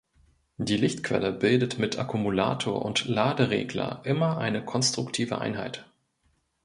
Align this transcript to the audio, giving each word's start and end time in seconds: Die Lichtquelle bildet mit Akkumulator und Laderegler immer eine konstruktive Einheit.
Die 0.57 0.77
Lichtquelle 0.77 1.31
bildet 1.31 1.77
mit 1.77 1.99
Akkumulator 1.99 2.83
und 2.83 3.05
Laderegler 3.05 4.01
immer 4.03 4.39
eine 4.39 4.65
konstruktive 4.65 5.39
Einheit. 5.39 5.85